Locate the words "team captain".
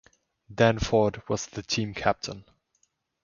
1.61-2.43